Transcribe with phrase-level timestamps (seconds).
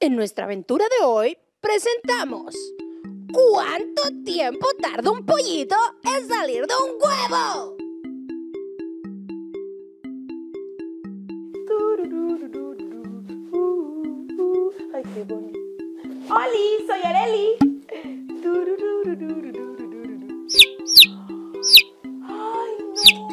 [0.00, 2.54] En nuestra aventura de hoy presentamos
[3.32, 5.74] ¿Cuánto tiempo tarda un pollito
[6.04, 7.76] en salir de un huevo?
[14.94, 15.58] Ay, qué bonito.
[16.32, 16.86] ¡Holi!
[16.86, 17.56] Soy Areli.
[22.22, 23.28] ¡Ay, no!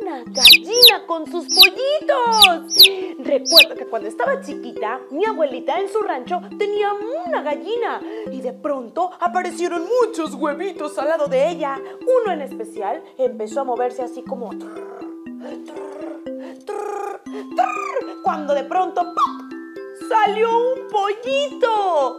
[0.00, 3.19] ¡Una gallina con sus pollitos!
[4.10, 8.00] Estaba chiquita, mi abuelita en su rancho tenía una gallina
[8.32, 11.80] y de pronto aparecieron muchos huevitos al lado de ella.
[12.00, 14.50] Uno en especial empezó a moverse así como...
[18.24, 20.08] Cuando de pronto ¡pop!
[20.08, 22.18] salió un pollito.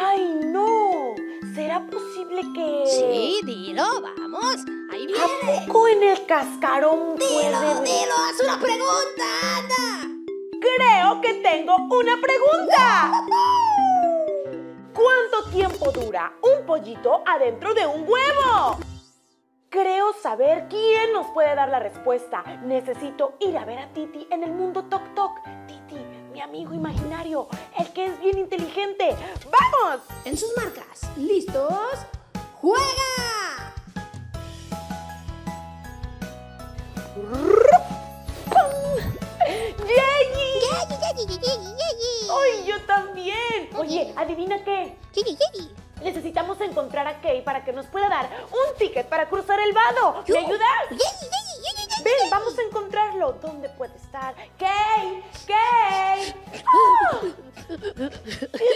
[0.00, 1.16] ¡Ay, no!
[1.56, 2.84] ¿Será posible que...
[2.86, 4.64] Sí, dilo, vamos.
[4.92, 5.22] Ahí viene.
[5.24, 7.82] ¿A poco en el cascarón Dilo, puede...
[7.82, 9.24] dilo, haz una pregunta,
[9.56, 10.05] anda.
[10.76, 13.26] Creo que tengo una pregunta.
[14.92, 18.78] ¿Cuánto tiempo dura un pollito adentro de un huevo?
[19.70, 22.42] Creo saber quién nos puede dar la respuesta.
[22.64, 25.38] Necesito ir a ver a Titi en el mundo Tok Tok.
[25.66, 25.98] Titi,
[26.32, 29.16] mi amigo imaginario, el que es bien inteligente.
[29.44, 30.02] ¡Vamos!
[30.26, 32.06] En sus marcas, ¿listos?
[32.60, 33.06] ¡Juega!
[44.06, 44.96] Oye, ¿adivina qué?
[46.02, 50.22] Necesitamos encontrar a Kay para que nos pueda dar un ticket para cruzar el vado.
[50.28, 50.90] ¿Me ayudas?
[52.04, 53.32] Ven, vamos a encontrarlo.
[53.42, 54.34] ¿Dónde puede estar?
[54.58, 55.24] ¡Kay!
[55.46, 56.34] ¡Kay!
[57.66, 57.78] ¿Qué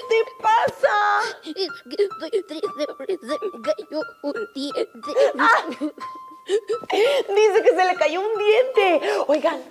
[0.09, 0.97] te pasa?
[7.29, 9.01] Dice que se le cayó un diente.
[9.29, 9.63] Oigan,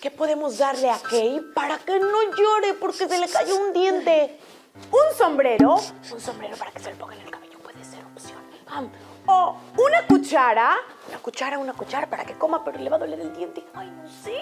[0.00, 4.38] ¿qué podemos darle a Kay para que no llore porque se le cayó un diente?
[4.90, 5.76] ¿Un sombrero?
[6.12, 8.38] Un sombrero para que se le ponga en el cabello puede ser opción.
[9.26, 10.76] O una cuchara.
[11.08, 13.64] Una cuchara, una cuchara para que coma, pero le va a doler el diente.
[13.74, 14.36] Ay, no sé.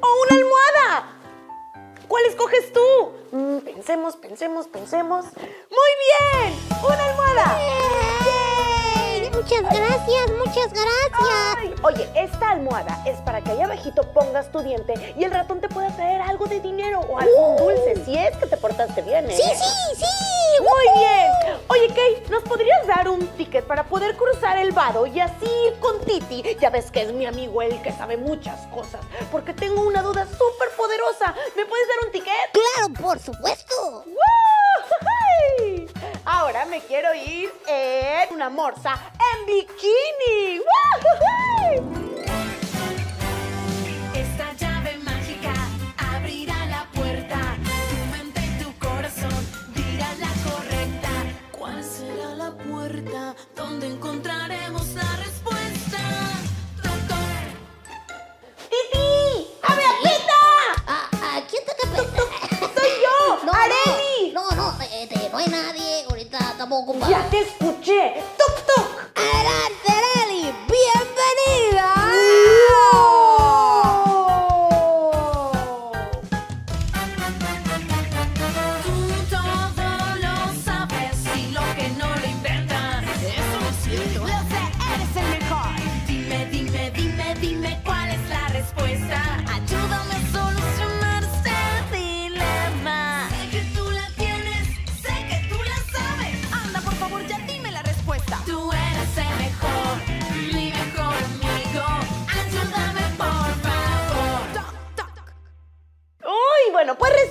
[0.00, 1.16] O una almohada.
[2.08, 3.12] ¿Cuál escoges tú?
[3.32, 5.26] Mm, pensemos, pensemos, pensemos.
[5.26, 6.54] Muy bien.
[6.84, 8.25] Una almohada.
[9.46, 11.56] Muchas gracias, muchas gracias.
[11.56, 15.60] Ay, oye, esta almohada es para que ahí abajito pongas tu diente y el ratón
[15.60, 19.30] te pueda traer algo de dinero o algún dulce, si es que te portaste bien,
[19.30, 19.36] ¿eh?
[19.36, 20.62] Sí, sí, sí.
[20.62, 21.60] Muy bien.
[21.68, 25.78] Oye, Kay, ¿nos podrías dar un ticket para poder cruzar el vado y así ir
[25.78, 26.42] con Titi?
[26.60, 29.00] Ya ves que es mi amigo él que sabe muchas cosas.
[29.30, 31.34] Porque tengo una duda súper poderosa.
[31.54, 32.34] ¿Me puedes dar un ticket?
[32.52, 34.04] Claro, por supuesto.
[34.06, 34.45] ¡Woo!
[36.38, 40.58] Ahora me quiero ir en una morsa en bikini.
[40.58, 42.05] ¡Woo!
[66.58, 67.10] 나도 먹어봐.
[67.12, 68.14] 야, 테스코치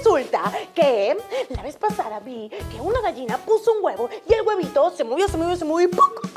[0.06, 1.18] resulta que
[1.50, 5.28] la vez pasada vi que una gallina puso un huevo y el huevito se movió,
[5.28, 6.30] se movió, se movió y ¡puc!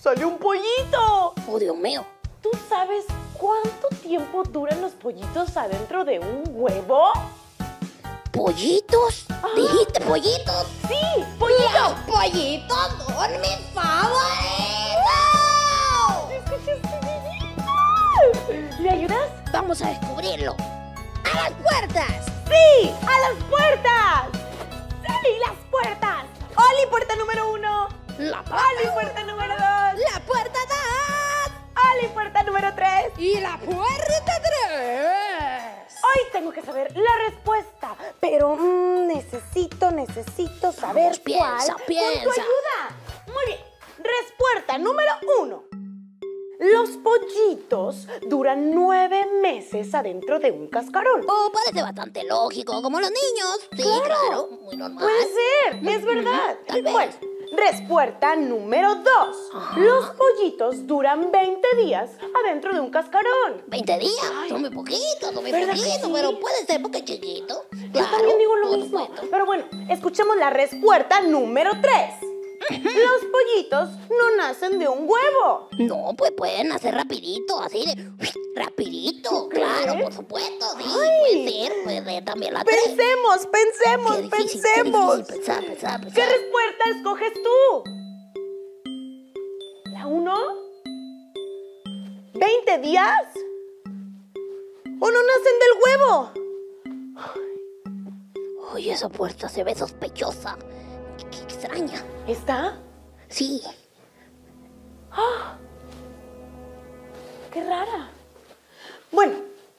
[0.00, 1.34] ¡Salió un pollito!
[1.46, 2.06] Oh, Dios mío.
[2.42, 3.04] ¿Tú sabes
[3.38, 7.12] cuánto tiempo duran los pollitos adentro de un huevo?
[8.32, 9.26] ¿Pollitos?
[9.54, 10.66] ¿Dijiste pollitos?
[10.88, 11.92] ¡Sí, pollitos!
[12.06, 12.88] ¡Pollitos!
[13.06, 14.24] ¡Por mi favorito!
[16.32, 17.00] ¡Escuchaste
[18.48, 18.82] bien!
[18.82, 19.28] ¿Me ayudas?
[19.52, 20.56] Vamos a descubrirlo.
[21.32, 22.33] ¡A las puertas!
[22.48, 22.94] ¡Sí!
[23.06, 24.28] ¡A las puertas!
[25.22, 26.24] ¡Sí, las puertas!
[26.56, 27.88] ¡Oli, puerta número uno!
[28.18, 30.00] La ¡Oli, puerta número dos!
[30.12, 30.58] ¡La puerta
[31.76, 31.84] 2!
[31.96, 33.12] ¡Oli, puerta número tres!
[33.18, 34.32] ¡Y la puerta
[34.68, 35.94] 3!
[36.04, 41.84] Hoy tengo que saber la respuesta, pero mm, necesito, necesito saber Vamos, piensa, cuál.
[41.86, 42.24] piensa.
[42.24, 43.32] Con tu ayuda.
[43.32, 43.60] Muy bien.
[43.98, 45.64] Respuesta número uno.
[46.72, 51.22] Los pollitos duran nueve meses adentro de un cascarón.
[51.28, 53.68] Oh, parece bastante lógico, como los niños.
[53.76, 55.04] Sí, claro, muy normal.
[55.04, 56.56] Puede ser, es verdad.
[56.66, 56.92] Tal vez.
[56.92, 57.12] Bueno,
[57.52, 59.50] respuesta número dos.
[59.76, 62.10] Los pollitos duran 20 días
[62.44, 63.62] adentro de un cascarón.
[63.66, 64.14] 20 días,
[64.48, 66.10] son muy poquitos, son muy ¿Verdad que poquitos, sí?
[66.14, 67.64] pero puede ser porque es chiquito.
[67.92, 69.00] Yo también digo lo mismo.
[69.06, 69.26] supuesto.
[69.30, 72.14] Pero bueno, escuchemos la respuesta número tres.
[72.70, 75.68] Los pollitos no nacen de un huevo.
[75.78, 78.10] No, pues pueden hacer rapidito, así de
[78.56, 81.18] rapidito, claro, por supuesto, sí, Ay.
[81.20, 82.64] puede ser, puede ser también la.
[82.64, 85.16] Pensemos, pensemos, Qué difícil, qué pensemos.
[85.18, 86.28] difícil pensar, pensar, ¿Qué pensar.
[86.28, 87.84] respuesta escoges tú?
[89.92, 90.34] ¿La uno?
[92.34, 93.22] ¿20 días?
[95.00, 96.30] ¿O no nacen del huevo?
[98.72, 100.56] Oye, esa puerta se ve sospechosa.
[101.34, 102.02] Qué, qué extraña.
[102.28, 102.78] ¿Está?
[103.28, 103.60] Sí,
[107.52, 108.08] ¡Qué rara!
[109.12, 109.34] Bueno,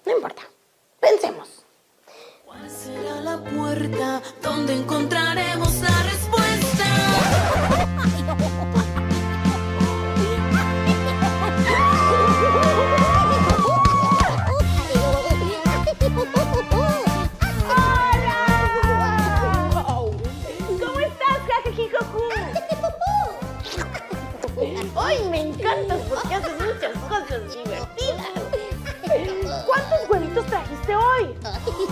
[0.05, 0.43] no importa.
[0.99, 1.65] Pensemos.
[2.45, 6.24] ¿Cuál será la puerta donde encontraremos la respuesta?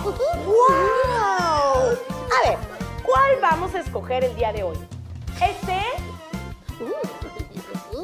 [0.04, 0.12] ¡Wow!
[0.68, 2.58] A ver,
[3.02, 4.76] ¿cuál vamos a escoger el día de hoy?
[5.40, 5.80] ¿Este?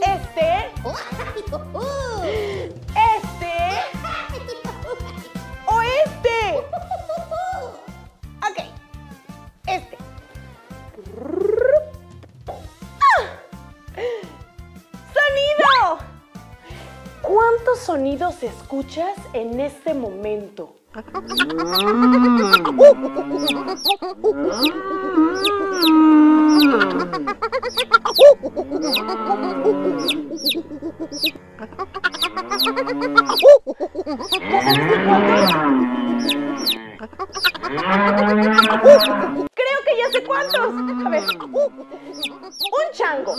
[0.01, 0.71] ¿Este?
[2.97, 3.55] ¿Este?
[5.67, 6.57] ¿O este?
[8.41, 8.59] Ok,
[9.67, 9.99] este.
[13.03, 13.23] ¡Ah!
[15.13, 15.99] ¡Sonido!
[17.21, 20.80] ¿Cuántos sonidos escuchas en este momento?
[20.93, 21.05] Creo
[39.85, 40.75] que ya sé cuántos.
[41.07, 41.23] A ver.
[41.43, 41.77] Un
[42.93, 43.37] chango.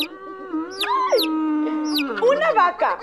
[2.21, 2.97] Una vaca.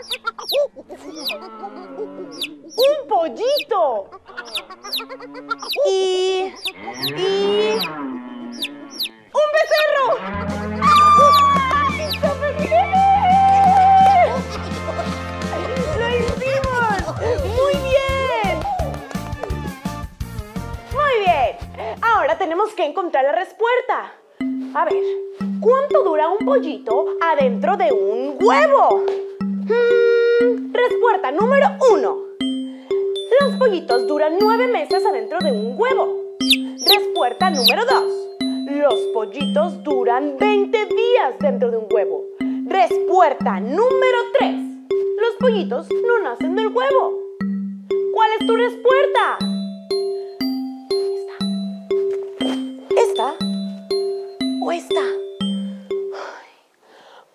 [2.77, 4.11] Un pollito.
[4.99, 6.53] Y.
[7.17, 7.79] Y.
[9.31, 10.07] ¡Un becerro!
[10.83, 12.11] ¡Ay!
[15.99, 16.99] ¡Lo hicimos!
[17.45, 18.57] ¡Muy bien!
[20.93, 21.97] Muy bien.
[22.03, 24.15] Ahora tenemos que encontrar la respuesta.
[24.75, 25.05] A ver,
[25.61, 29.05] ¿cuánto dura un pollito adentro de un huevo?
[29.41, 32.28] Hmm, respuesta número uno.
[33.41, 36.37] Los pollitos duran nueve meses adentro de un huevo.
[36.87, 38.05] Respuesta número dos.
[38.71, 42.25] Los pollitos duran 20 días dentro de un huevo.
[42.67, 44.57] Respuesta número tres.
[45.21, 47.19] Los pollitos no nacen del huevo.
[48.13, 49.39] ¿Cuál es tu respuesta?
[52.91, 53.35] ¿Esta?
[53.35, 53.35] ¿Esta?
[54.63, 55.03] ¿O esta?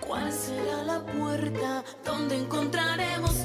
[0.06, 3.43] ¿Cuál será la puerta donde encontraremos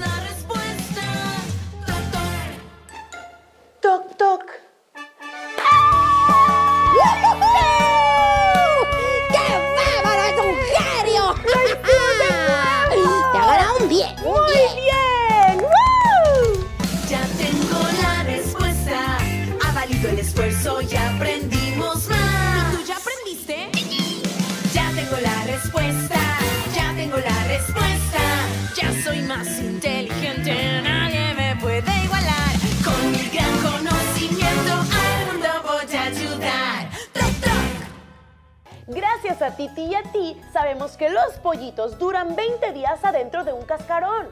[39.40, 43.62] A Titi y a ti sabemos que los pollitos duran 20 días adentro de un
[43.62, 44.26] cascarón.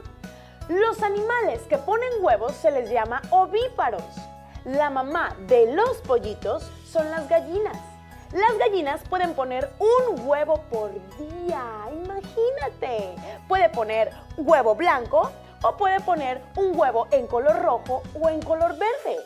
[0.67, 4.03] Los animales que ponen huevos se les llama ovíparos.
[4.65, 7.77] La mamá de los pollitos son las gallinas.
[8.33, 11.63] Las gallinas pueden poner un huevo por día,
[12.03, 13.15] imagínate.
[13.47, 15.31] Puede poner huevo blanco
[15.63, 19.21] o puede poner un huevo en color rojo o en color verde.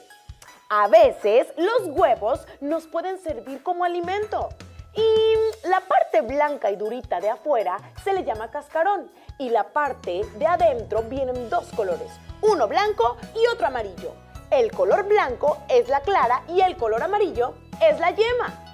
[0.69, 4.49] A veces los huevos nos pueden servir como alimento.
[4.93, 9.11] Y la parte blanca y durita de afuera se le llama cascarón.
[9.37, 14.13] Y la parte de adentro vienen dos colores, uno blanco y otro amarillo.
[14.51, 18.70] El color blanco es la clara y el color amarillo es la yema.